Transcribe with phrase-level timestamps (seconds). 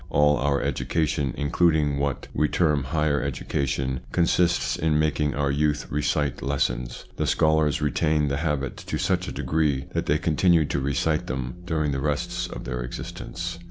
[0.09, 6.41] All our education, including what "we term higher education, consists in making our youth recite
[6.41, 7.05] lessons.
[7.17, 11.57] The scholars retain the habit to such a degree that they continue to recite them
[11.65, 13.59] during the rest of their existence.